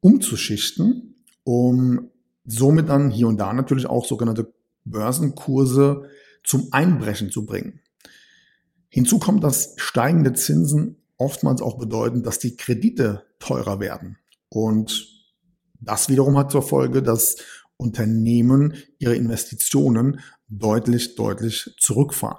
umzuschichten, 0.00 1.24
um 1.44 2.10
somit 2.44 2.88
dann 2.88 3.10
hier 3.10 3.28
und 3.28 3.38
da 3.38 3.52
natürlich 3.52 3.86
auch 3.86 4.04
sogenannte 4.04 4.52
Börsenkurse 4.84 6.08
zum 6.44 6.68
Einbrechen 6.72 7.30
zu 7.30 7.46
bringen. 7.46 7.80
Hinzu 8.88 9.18
kommt, 9.18 9.44
dass 9.44 9.74
steigende 9.76 10.32
Zinsen 10.32 10.96
oftmals 11.16 11.62
auch 11.62 11.78
bedeuten, 11.78 12.22
dass 12.22 12.38
die 12.38 12.56
Kredite 12.56 13.22
teurer 13.38 13.78
werden. 13.78 14.18
Und 14.48 15.08
das 15.80 16.08
wiederum 16.08 16.36
hat 16.36 16.50
zur 16.50 16.62
Folge, 16.62 17.02
dass 17.02 17.36
Unternehmen 17.80 18.74
ihre 18.98 19.16
Investitionen 19.16 20.20
deutlich, 20.48 21.14
deutlich 21.16 21.74
zurückfahren. 21.78 22.38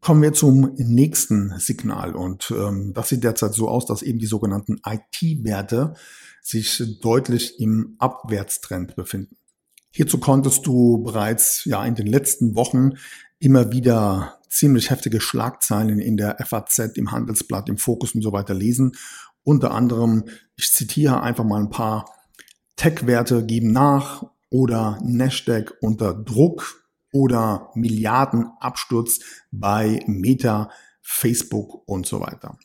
Kommen 0.00 0.22
wir 0.22 0.32
zum 0.32 0.74
nächsten 0.76 1.58
Signal 1.60 2.16
und 2.16 2.52
ähm, 2.56 2.92
das 2.92 3.08
sieht 3.08 3.22
derzeit 3.22 3.54
so 3.54 3.68
aus, 3.68 3.86
dass 3.86 4.02
eben 4.02 4.18
die 4.18 4.26
sogenannten 4.26 4.80
IT-Werte 4.84 5.94
sich 6.42 6.82
deutlich 7.00 7.60
im 7.60 7.94
Abwärtstrend 7.98 8.96
befinden. 8.96 9.36
Hierzu 9.92 10.18
konntest 10.18 10.66
du 10.66 11.04
bereits 11.04 11.64
ja 11.66 11.84
in 11.84 11.94
den 11.94 12.08
letzten 12.08 12.56
Wochen 12.56 12.94
immer 13.38 13.70
wieder 13.70 14.40
ziemlich 14.48 14.90
heftige 14.90 15.20
Schlagzeilen 15.20 16.00
in 16.00 16.16
der 16.16 16.36
FAZ, 16.44 16.96
im 16.96 17.12
Handelsblatt, 17.12 17.68
im 17.68 17.78
Fokus 17.78 18.14
und 18.14 18.22
so 18.22 18.32
weiter 18.32 18.54
lesen. 18.54 18.92
Unter 19.44 19.70
anderem, 19.72 20.24
ich 20.56 20.72
zitiere 20.72 21.22
einfach 21.22 21.44
mal 21.44 21.60
ein 21.60 21.70
paar 21.70 22.06
Tech-Werte 22.76 23.44
geben 23.44 23.72
nach 23.72 24.24
oder 24.50 24.98
Nasdaq 25.02 25.76
unter 25.80 26.14
Druck 26.14 26.84
oder 27.12 27.70
Milliardenabsturz 27.74 29.20
bei 29.50 30.02
Meta, 30.06 30.70
Facebook 31.02 31.86
und 31.86 32.06
so 32.06 32.20
weiter. 32.20 32.58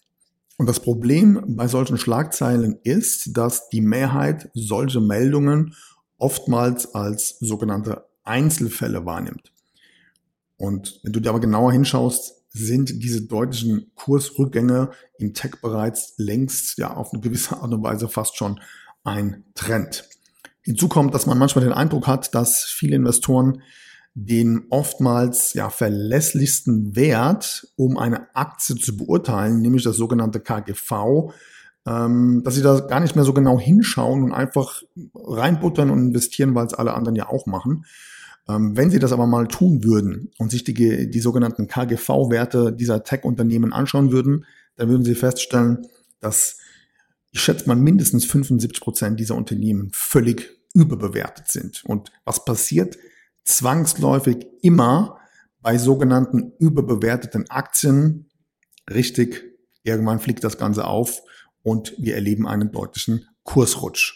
Und 0.57 0.67
das 0.67 0.79
Problem 0.79 1.43
bei 1.55 1.67
solchen 1.67 1.97
Schlagzeilen 1.97 2.79
ist, 2.83 3.37
dass 3.37 3.69
die 3.69 3.81
Mehrheit 3.81 4.49
solche 4.53 5.01
Meldungen 5.01 5.75
oftmals 6.17 6.95
als 6.95 7.37
sogenannte 7.39 8.05
Einzelfälle 8.23 9.05
wahrnimmt. 9.05 9.51
Und 10.57 10.99
wenn 11.03 11.13
du 11.13 11.19
dir 11.19 11.29
aber 11.29 11.39
genauer 11.39 11.71
hinschaust, 11.71 12.33
sind 12.49 13.03
diese 13.03 13.21
deutlichen 13.27 13.91
Kursrückgänge 13.95 14.89
im 15.19 15.33
Tech 15.35 15.61
bereits 15.61 16.15
längst 16.17 16.77
ja 16.79 16.95
auf 16.95 17.13
eine 17.13 17.21
gewisse 17.21 17.57
Art 17.57 17.71
und 17.71 17.83
Weise 17.83 18.09
fast 18.09 18.35
schon 18.35 18.59
ein 19.07 19.45
Trend. 19.55 20.07
Hinzu 20.61 20.89
kommt, 20.89 21.15
dass 21.15 21.25
man 21.25 21.37
manchmal 21.37 21.63
den 21.63 21.73
Eindruck 21.73 22.07
hat, 22.07 22.35
dass 22.35 22.63
viele 22.63 22.97
Investoren 22.97 23.61
den 24.13 24.65
oftmals 24.69 25.53
ja 25.53 25.69
verlässlichsten 25.69 26.95
Wert, 26.95 27.67
um 27.75 27.97
eine 27.97 28.35
Aktie 28.35 28.75
zu 28.75 28.97
beurteilen, 28.97 29.61
nämlich 29.61 29.83
das 29.83 29.95
sogenannte 29.95 30.39
KGV, 30.39 31.31
ähm, 31.85 32.41
dass 32.43 32.55
sie 32.55 32.63
da 32.63 32.79
gar 32.79 32.99
nicht 32.99 33.15
mehr 33.15 33.23
so 33.23 33.33
genau 33.33 33.59
hinschauen 33.59 34.23
und 34.23 34.33
einfach 34.33 34.81
reinbuttern 35.15 35.89
und 35.89 35.99
investieren, 35.99 36.55
weil 36.55 36.65
es 36.65 36.73
alle 36.73 36.93
anderen 36.95 37.15
ja 37.15 37.29
auch 37.29 37.45
machen. 37.45 37.85
Ähm, 38.49 38.75
wenn 38.75 38.89
sie 38.89 38.99
das 38.99 39.13
aber 39.13 39.27
mal 39.27 39.47
tun 39.47 39.83
würden 39.83 40.31
und 40.37 40.51
sich 40.51 40.63
die, 40.63 41.09
die 41.09 41.19
sogenannten 41.19 41.67
KGV-Werte 41.67 42.73
dieser 42.73 43.03
Tech-Unternehmen 43.03 43.71
anschauen 43.71 44.11
würden, 44.11 44.45
dann 44.75 44.89
würden 44.89 45.05
sie 45.05 45.15
feststellen, 45.15 45.85
dass 46.19 46.57
ich 47.38 47.44
schätze 47.44 47.67
mal 47.67 47.75
mindestens 47.75 48.25
75 48.25 48.82
Prozent 48.82 49.20
dieser 49.20 49.36
Unternehmen 49.36 49.91
völlig 49.94 50.58
überbewertet 50.74 51.50
sind. 51.50 51.84
Und 51.86 52.12
was 52.25 52.44
passiert? 52.46 52.98
Zwangsläufig 53.46 54.48
immer 54.63 55.20
bei 55.62 55.77
sogenannten 55.77 56.53
überbewerteten 56.58 57.48
Aktien. 57.51 58.32
Richtig, 58.89 59.44
irgendwann 59.84 60.20
fliegt 60.20 60.44
das 60.44 60.58
Ganze 60.58 60.86
auf 60.86 61.22
und 61.62 61.94
wir 62.00 62.15
erleben 62.15 62.48
einen 62.48 62.72
deutlichen 62.72 63.27
Kursrutsch. 63.44 64.15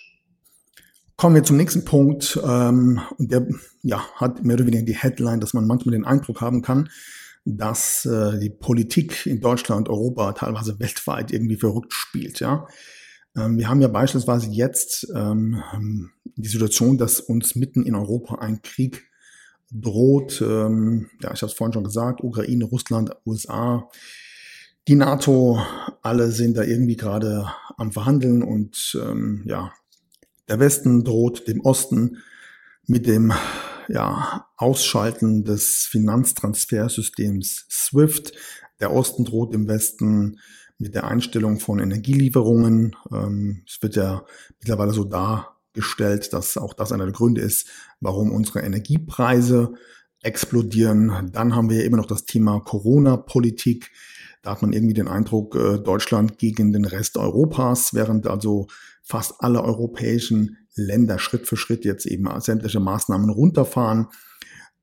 Kommen 1.15 1.35
wir 1.35 1.43
zum 1.43 1.57
nächsten 1.57 1.85
Punkt. 1.85 2.39
Ähm, 2.43 3.01
und 3.19 3.31
der 3.31 3.47
ja, 3.83 4.03
hat 4.15 4.43
mehr 4.43 4.55
oder 4.55 4.65
weniger 4.65 4.83
die 4.83 4.95
Headline, 4.95 5.39
dass 5.39 5.53
man 5.53 5.67
manchmal 5.67 5.93
den 5.93 6.05
Eindruck 6.05 6.41
haben 6.41 6.63
kann, 6.63 6.89
dass 7.45 8.03
äh, 8.05 8.39
die 8.39 8.49
Politik 8.49 9.27
in 9.27 9.41
Deutschland, 9.41 9.89
Europa, 9.89 10.33
teilweise 10.33 10.79
weltweit 10.79 11.31
irgendwie 11.31 11.57
verrückt 11.57 11.93
spielt. 11.93 12.39
Ja, 12.39 12.65
wir 13.33 13.69
haben 13.69 13.81
ja 13.81 13.87
beispielsweise 13.87 14.49
jetzt 14.49 15.07
ähm, 15.15 15.63
die 16.35 16.49
Situation, 16.49 16.97
dass 16.97 17.19
uns 17.19 17.55
mitten 17.55 17.83
in 17.83 17.95
Europa 17.95 18.35
ein 18.35 18.61
Krieg 18.61 19.09
droht. 19.71 20.41
Ähm, 20.41 21.09
ja, 21.21 21.33
ich 21.33 21.41
habe 21.41 21.49
es 21.49 21.53
vorhin 21.53 21.73
schon 21.73 21.83
gesagt: 21.83 22.21
Ukraine, 22.21 22.65
Russland, 22.65 23.11
USA. 23.25 23.89
Die 24.87 24.95
NATO, 24.95 25.61
alle 26.01 26.31
sind 26.31 26.57
da 26.57 26.63
irgendwie 26.63 26.95
gerade 26.95 27.47
am 27.77 27.91
Verhandeln 27.91 28.43
und 28.43 28.99
ähm, 29.01 29.43
ja, 29.45 29.71
der 30.49 30.59
Westen 30.59 31.03
droht 31.03 31.47
dem 31.47 31.61
Osten 31.61 32.17
mit 32.87 33.05
dem 33.07 33.31
ja, 33.87 34.47
Ausschalten 34.57 35.43
des 35.43 35.87
Finanztransfersystems 35.89 37.67
SWIFT. 37.69 38.33
Der 38.79 38.91
Osten 38.91 39.23
droht 39.23 39.53
dem 39.53 39.67
Westen 39.67 40.39
mit 40.81 40.95
der 40.95 41.05
Einstellung 41.05 41.59
von 41.59 41.79
Energielieferungen. 41.79 42.95
Ähm, 43.11 43.63
es 43.67 43.81
wird 43.81 43.95
ja 43.95 44.25
mittlerweile 44.59 44.91
so 44.91 45.03
dargestellt, 45.03 46.33
dass 46.33 46.57
auch 46.57 46.73
das 46.73 46.91
einer 46.91 47.05
der 47.05 47.13
Gründe 47.13 47.41
ist, 47.41 47.67
warum 47.99 48.31
unsere 48.31 48.61
Energiepreise 48.61 49.73
explodieren. 50.23 51.29
Dann 51.31 51.55
haben 51.55 51.69
wir 51.69 51.77
ja 51.77 51.85
immer 51.85 51.97
noch 51.97 52.07
das 52.07 52.25
Thema 52.25 52.59
Corona-Politik. 52.59 53.91
Da 54.41 54.51
hat 54.51 54.61
man 54.63 54.73
irgendwie 54.73 54.95
den 54.95 55.07
Eindruck, 55.07 55.55
äh, 55.55 55.77
Deutschland 55.77 56.39
gegen 56.39 56.73
den 56.73 56.85
Rest 56.85 57.17
Europas, 57.17 57.93
während 57.93 58.25
also 58.27 58.67
fast 59.03 59.35
alle 59.39 59.63
europäischen 59.63 60.57
Länder 60.75 61.19
Schritt 61.19 61.47
für 61.47 61.57
Schritt 61.57 61.85
jetzt 61.85 62.05
eben 62.05 62.27
sämtliche 62.39 62.79
Maßnahmen 62.79 63.29
runterfahren, 63.29 64.07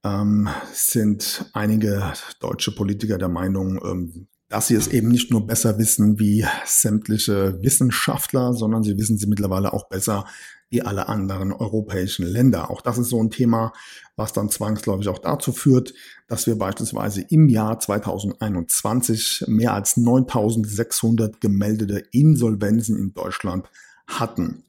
ähm, 0.04 0.48
sind 0.72 1.50
einige 1.54 2.12
deutsche 2.40 2.72
Politiker 2.72 3.18
der 3.18 3.28
Meinung, 3.28 3.80
ähm, 3.84 4.28
dass 4.48 4.68
sie 4.68 4.74
es 4.74 4.88
eben 4.88 5.08
nicht 5.08 5.30
nur 5.30 5.46
besser 5.46 5.78
wissen 5.78 6.18
wie 6.18 6.46
sämtliche 6.64 7.60
Wissenschaftler, 7.62 8.54
sondern 8.54 8.82
sie 8.82 8.96
wissen 8.96 9.18
sie 9.18 9.26
mittlerweile 9.26 9.72
auch 9.72 9.88
besser 9.88 10.24
wie 10.70 10.82
alle 10.82 11.08
anderen 11.08 11.52
europäischen 11.52 12.26
Länder. 12.26 12.70
Auch 12.70 12.80
das 12.80 12.98
ist 12.98 13.08
so 13.08 13.22
ein 13.22 13.30
Thema, 13.30 13.72
was 14.16 14.32
dann 14.32 14.50
zwangsläufig 14.50 15.08
auch 15.08 15.18
dazu 15.18 15.52
führt, 15.52 15.94
dass 16.28 16.46
wir 16.46 16.56
beispielsweise 16.56 17.22
im 17.22 17.48
Jahr 17.48 17.78
2021 17.78 19.44
mehr 19.48 19.74
als 19.74 19.96
9600 19.96 21.40
gemeldete 21.40 21.98
Insolvenzen 22.10 22.98
in 22.98 23.14
Deutschland 23.14 23.68
hatten. 24.06 24.62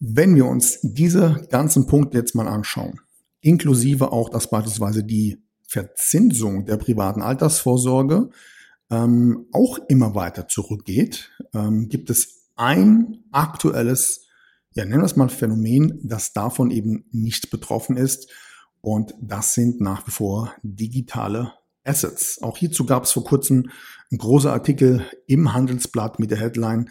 Wenn 0.00 0.36
wir 0.36 0.46
uns 0.46 0.78
diese 0.82 1.46
ganzen 1.50 1.86
Punkte 1.86 2.18
jetzt 2.18 2.36
mal 2.36 2.46
anschauen, 2.46 3.00
inklusive 3.40 4.12
auch, 4.12 4.28
dass 4.28 4.50
beispielsweise 4.50 5.02
die 5.02 5.42
Verzinsung 5.68 6.66
der 6.66 6.78
privaten 6.78 7.22
Altersvorsorge 7.22 8.30
ähm, 8.90 9.46
auch 9.52 9.78
immer 9.88 10.14
weiter 10.14 10.48
zurückgeht, 10.48 11.30
ähm, 11.54 11.88
gibt 11.88 12.10
es 12.10 12.48
ein 12.56 13.22
aktuelles 13.30 14.28
ja, 14.78 14.84
nennen 14.84 15.00
wir 15.00 15.06
es 15.06 15.16
mal 15.16 15.28
Phänomen, 15.28 15.98
das 16.04 16.32
davon 16.32 16.70
eben 16.70 17.04
nicht 17.10 17.50
betroffen 17.50 17.96
ist. 17.96 18.30
Und 18.80 19.12
das 19.20 19.54
sind 19.54 19.80
nach 19.80 20.06
wie 20.06 20.12
vor 20.12 20.54
digitale 20.62 21.52
Assets. 21.82 22.40
Auch 22.42 22.56
hierzu 22.56 22.86
gab 22.86 23.02
es 23.02 23.10
vor 23.10 23.24
kurzem 23.24 23.70
ein 24.12 24.18
großer 24.18 24.52
Artikel 24.52 25.04
im 25.26 25.52
Handelsblatt 25.52 26.20
mit 26.20 26.30
der 26.30 26.38
Headline, 26.38 26.90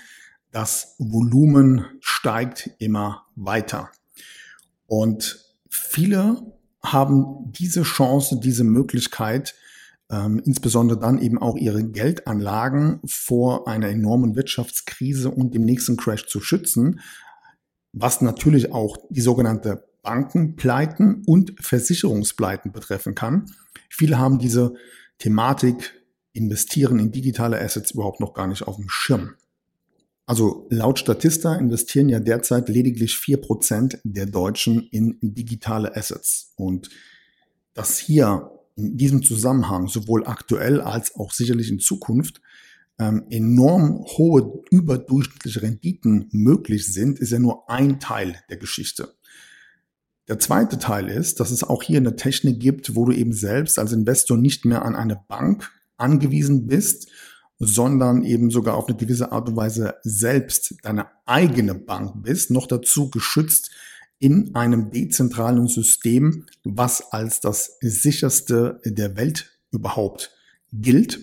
das 0.52 0.96
Volumen 0.98 1.86
steigt 2.02 2.72
immer 2.78 3.26
weiter. 3.36 3.90
Und 4.88 5.46
viele 5.70 6.57
haben 6.91 7.52
diese 7.52 7.84
Chance, 7.84 8.39
diese 8.39 8.63
Möglichkeit, 8.63 9.56
ähm, 10.10 10.41
insbesondere 10.45 11.00
dann 11.00 11.19
eben 11.19 11.38
auch 11.38 11.56
ihre 11.56 11.84
Geldanlagen 11.84 13.02
vor 13.06 13.67
einer 13.67 13.89
enormen 13.89 14.36
Wirtschaftskrise 14.36 15.30
und 15.30 15.54
dem 15.54 15.65
nächsten 15.65 15.97
Crash 15.97 16.28
zu 16.28 16.39
schützen, 16.39 17.02
was 17.93 18.21
natürlich 18.21 18.71
auch 18.71 18.97
die 19.10 19.21
sogenannte 19.21 19.88
Bankenpleiten 20.04 21.23
und 21.26 21.54
Versicherungspleiten 21.60 22.71
betreffen 22.71 23.15
kann. 23.15 23.52
Viele 23.89 24.17
haben 24.17 24.39
diese 24.39 24.76
Thematik 25.17 25.93
investieren 26.32 27.00
in 27.00 27.12
digitale 27.12 27.60
Assets 27.60 27.91
überhaupt 27.91 28.19
noch 28.19 28.34
gar 28.34 28.47
nicht 28.47 28.67
auf 28.67 28.78
dem 28.78 28.88
Schirm. 28.88 29.36
Also 30.28 30.68
laut 30.70 31.00
Statista 31.00 31.56
investieren 31.56 32.10
ja 32.10 32.20
derzeit 32.20 32.68
lediglich 32.68 33.16
vier 33.16 33.38
Prozent 33.38 33.98
der 34.04 34.26
Deutschen 34.26 34.86
in 34.92 35.18
digitale 35.22 35.96
Assets. 35.96 36.54
Und 36.58 36.90
dass 37.74 37.98
hier 37.98 38.52
in 38.76 38.98
diesem 38.98 39.24
Zusammenhang 39.24 39.88
sowohl 39.88 40.28
aktuell 40.28 40.82
als 40.82 41.16
auch 41.16 41.32
sicherlich 41.32 41.72
in 41.72 41.80
Zukunft 41.80 42.42
ähm, 43.00 43.26
enorm 43.30 44.04
hohe 44.18 44.63
überdurchschnittliche 44.70 45.62
Renditen 45.62 46.28
möglich 46.32 46.92
sind, 46.92 47.20
ist 47.20 47.32
ja 47.32 47.40
nur 47.40 47.70
ein 47.70 48.02
Teil 48.02 48.36
der 48.50 48.58
Geschichte. 48.58 49.13
Der 50.28 50.40
zweite 50.40 50.78
Teil 50.78 51.08
ist, 51.08 51.40
dass 51.40 51.52
es 51.52 51.63
auch 51.63 51.84
hier 51.84 52.00
eine 52.00 52.18
Technik 52.18 52.60
gibt, 52.60 52.96
wo 52.96 53.06
du 53.06 53.13
eben 53.13 53.32
selbst 53.32 53.80
als 53.80 53.94
Investor 53.94 54.38
nicht 54.38 54.66
mehr 54.66 54.84
an 54.84 54.96
eine 54.96 55.22
Bank 55.30 55.72
angewiesen 55.96 56.68
bist, 56.68 57.10
sondern 57.60 58.24
eben 58.24 58.52
sogar 58.52 58.76
auf 58.76 58.88
eine 58.88 58.98
gewisse 58.98 59.32
Art 59.32 59.50
und 59.50 59.56
Weise 59.56 59.96
selbst 60.04 60.76
deine 60.84 61.08
eigene 61.26 61.76
Bank 61.76 62.24
bist, 62.24 62.52
noch 62.52 62.67
dazu 62.67 63.10
geschützt 63.10 63.72
in 64.20 64.56
einem 64.56 64.91
dezentralen 64.91 65.67
System, 65.67 66.46
was 66.63 67.12
als 67.12 67.39
das 67.39 67.78
sicherste 67.82 68.80
der 68.84 69.15
Welt 69.15 69.60
überhaupt 69.72 70.32
gilt. 70.74 71.20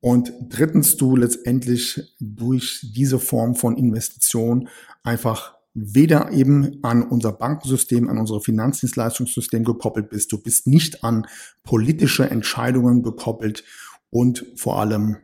Und 0.00 0.32
drittens, 0.48 0.96
du 0.96 1.16
letztendlich 1.16 2.14
durch 2.18 2.84
diese 2.94 3.18
Form 3.18 3.54
von 3.54 3.76
Investition 3.76 4.68
einfach 5.04 5.54
weder 5.74 6.32
eben 6.32 6.82
an 6.82 7.02
unser 7.02 7.32
Bankensystem, 7.32 8.08
an 8.08 8.18
unser 8.18 8.40
Finanzdienstleistungssystem 8.40 9.64
gekoppelt 9.64 10.10
bist. 10.10 10.32
Du 10.32 10.38
bist 10.38 10.66
nicht 10.66 11.02
an 11.02 11.26
politische 11.62 12.28
Entscheidungen 12.28 13.02
gekoppelt 13.02 13.64
und 14.10 14.44
vor 14.56 14.80
allem 14.80 15.16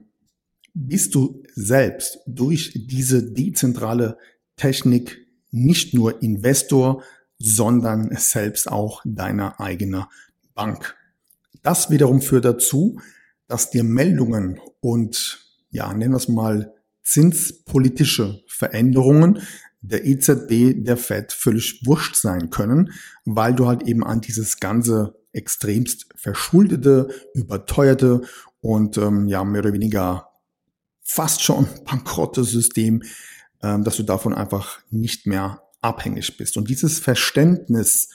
bist 0.86 1.14
du 1.14 1.42
selbst 1.54 2.20
durch 2.26 2.72
diese 2.74 3.32
dezentrale 3.32 4.16
Technik 4.56 5.18
nicht 5.50 5.94
nur 5.94 6.22
Investor, 6.22 7.02
sondern 7.38 8.14
selbst 8.16 8.70
auch 8.70 9.02
deine 9.04 9.58
eigene 9.60 10.08
Bank. 10.54 10.96
Das 11.62 11.90
wiederum 11.90 12.20
führt 12.20 12.44
dazu, 12.44 13.00
dass 13.48 13.70
dir 13.70 13.82
Meldungen 13.82 14.60
und, 14.80 15.40
ja, 15.70 15.92
nennen 15.92 16.12
wir 16.12 16.18
es 16.18 16.28
mal, 16.28 16.74
zinspolitische 17.02 18.42
Veränderungen 18.46 19.40
der 19.80 20.04
EZB, 20.04 20.84
der 20.84 20.96
Fed 20.96 21.32
völlig 21.32 21.82
wurscht 21.86 22.16
sein 22.16 22.50
können, 22.50 22.92
weil 23.24 23.54
du 23.54 23.66
halt 23.66 23.84
eben 23.84 24.04
an 24.04 24.20
dieses 24.20 24.60
ganze 24.60 25.16
extremst 25.32 26.06
verschuldete, 26.14 27.08
überteuerte 27.34 28.22
und 28.60 28.98
ähm, 28.98 29.28
ja 29.28 29.44
mehr 29.44 29.60
oder 29.60 29.72
weniger 29.72 30.27
fast 31.08 31.42
schon 31.42 31.66
bankrotte 31.84 32.44
System, 32.44 33.02
ähm, 33.62 33.82
dass 33.82 33.96
du 33.96 34.02
davon 34.02 34.34
einfach 34.34 34.80
nicht 34.90 35.26
mehr 35.26 35.62
abhängig 35.80 36.36
bist. 36.36 36.56
Und 36.56 36.68
dieses 36.68 36.98
Verständnis 36.98 38.10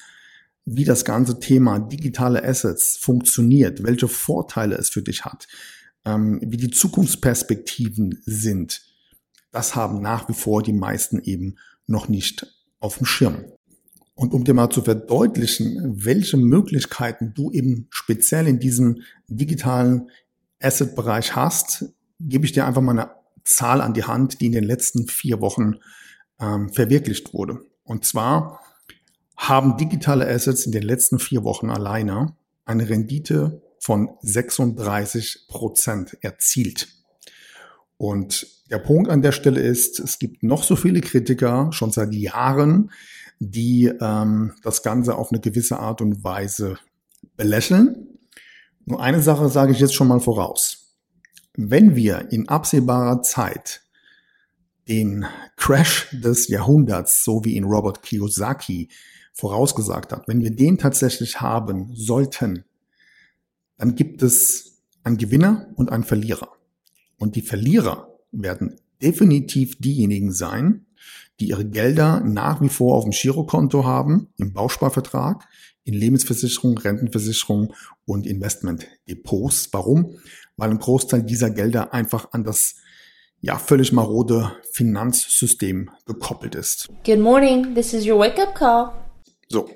wie 0.66 0.86
das 0.86 1.04
ganze 1.04 1.40
Thema 1.40 1.80
digitale 1.80 2.44
Assets 2.44 2.96
funktioniert, 2.96 3.84
welche 3.84 4.08
Vorteile 4.08 4.78
es 4.78 4.90
für 4.90 5.02
dich 5.02 5.26
hat, 5.26 5.48
ähm, 6.06 6.40
wie 6.42 6.56
die 6.56 6.70
Zukunftsperspektiven 6.70 8.22
sind, 8.26 8.82
das 9.52 9.76
haben 9.76 10.02
nach 10.02 10.30
wie 10.30 10.34
vor 10.34 10.64
die 10.64 10.74
meisten 10.74 11.20
eben 11.20 11.56
noch 11.88 12.08
nicht 12.08 12.48
auf 12.80 12.98
dem 12.98 13.06
Schirm. 13.06 13.44
Und 14.16 14.34
um 14.34 14.44
dir 14.44 14.54
mal 14.54 14.70
zu 14.70 14.84
verdeutlichen, 14.84 16.06
welche 16.06 16.38
Möglichkeiten 16.38 17.34
du 17.34 17.52
eben 17.52 17.88
speziell 17.90 18.48
in 18.48 18.60
diesem 18.60 19.02
digitalen 19.28 20.10
Asset-Bereich 20.62 21.36
hast, 21.36 21.86
gebe 22.20 22.46
ich 22.46 22.52
dir 22.52 22.66
einfach 22.66 22.82
mal 22.82 22.92
eine 22.98 23.12
Zahl 23.44 23.82
an 23.82 23.94
die 23.94 24.04
Hand, 24.04 24.42
die 24.42 24.48
in 24.48 24.52
den 24.54 24.64
letzten 24.64 25.08
vier 25.08 25.42
Wochen 25.42 25.76
ähm, 26.40 26.70
verwirklicht 26.70 27.34
wurde. 27.34 27.62
Und 27.84 28.06
zwar 28.06 28.62
haben 29.36 29.78
digitale 29.78 30.28
Assets 30.28 30.66
in 30.66 30.72
den 30.72 30.84
letzten 30.84 31.20
vier 31.20 31.44
Wochen 31.44 31.70
alleine 31.70 32.36
eine 32.66 32.88
Rendite 32.88 33.62
von 33.80 34.12
36 34.22 35.48
Prozent 35.50 36.18
erzielt. 36.22 36.88
Und 37.98 38.48
der 38.70 38.80
Punkt 38.80 39.10
an 39.10 39.22
der 39.22 39.34
Stelle 39.34 39.62
ist, 39.62 40.00
es 40.00 40.20
gibt 40.20 40.44
noch 40.44 40.64
so 40.64 40.76
viele 40.76 41.02
Kritiker 41.02 41.72
schon 41.72 41.92
seit 41.92 42.14
Jahren, 42.14 42.92
die 43.40 43.92
ähm, 44.00 44.54
das 44.64 44.84
Ganze 44.84 45.16
auf 45.16 45.32
eine 45.32 45.42
gewisse 45.42 45.80
Art 45.80 46.02
und 46.02 46.24
Weise 46.24 46.78
belächeln. 47.36 48.08
Nur 48.86 49.02
eine 49.02 49.22
Sache 49.22 49.50
sage 49.50 49.74
ich 49.74 49.80
jetzt 49.80 49.94
schon 49.94 50.08
mal 50.08 50.20
voraus. 50.20 50.83
Wenn 51.56 51.96
wir 51.96 52.32
in 52.32 52.50
absehbarer 52.50 53.22
Zeit 53.22 53.82
den 54.88 55.26
Crash 55.56 56.10
des 56.12 56.48
Jahrhunderts, 56.48 57.24
so 57.24 57.46
wie 57.46 57.56
ihn 57.56 57.64
Robert 57.64 58.02
Kiyosaki 58.02 58.90
vorausgesagt 59.34 60.12
hat, 60.12 60.28
wenn 60.28 60.42
wir 60.42 60.52
den 60.52 60.78
tatsächlich 60.78 61.42
haben 61.42 61.92
sollten, 61.96 62.66
dann 63.78 63.96
gibt 63.96 64.24
es 64.24 64.82
einen 65.04 65.18
Gewinner 65.18 65.68
und 65.76 65.92
einen 65.92 66.04
Verlierer. 66.04 66.50
Und 67.18 67.36
die 67.36 67.42
Verlierer 67.42 68.10
werden 68.32 68.80
definitiv 69.02 69.78
diejenigen 69.80 70.32
sein, 70.32 70.86
die 71.40 71.50
ihre 71.50 71.66
Gelder 71.66 72.22
nach 72.22 72.62
wie 72.62 72.70
vor 72.70 72.96
auf 72.96 73.04
dem 73.04 73.12
Girokonto 73.12 73.86
haben, 73.86 74.30
im 74.38 74.54
Bausparvertrag, 74.54 75.48
in 75.84 75.94
Lebensversicherung, 75.94 76.78
Rentenversicherung 76.78 77.74
und 78.06 78.26
Investmentdepots. 78.26 79.70
Warum? 79.72 80.16
Weil 80.58 80.70
ein 80.70 80.80
Großteil 80.80 81.24
dieser 81.24 81.50
Gelder 81.50 81.94
einfach 81.94 82.32
an 82.32 82.44
das 82.44 82.76
ja 83.42 83.58
völlig 83.58 83.92
marode 83.92 84.52
Finanzsystem 84.72 85.90
gekoppelt 86.06 86.56
ist. 86.56 86.88
Good 87.06 87.20
morning, 87.20 87.76
this 87.76 87.94
is 87.94 88.08
your 88.08 88.20
wake-up 88.20 88.56
call. 88.56 88.92
So. 89.50 89.70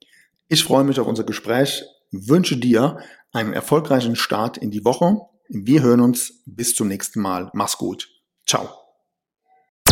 Ich 0.47 0.63
freue 0.63 0.85
mich 0.85 0.99
auf 0.99 1.07
unser 1.07 1.25
Gespräch, 1.25 1.83
wünsche 2.11 2.57
dir 2.57 2.99
einen 3.33 3.51
erfolgreichen 3.51 4.15
Start 4.15 4.57
in 4.57 4.71
die 4.71 4.85
Woche. 4.85 5.17
Wir 5.49 5.83
hören 5.83 5.99
uns 5.99 6.41
bis 6.45 6.73
zum 6.73 6.87
nächsten 6.87 7.19
Mal. 7.19 7.51
Mach's 7.53 7.77
gut. 7.77 8.09
Ciao. 8.47 8.80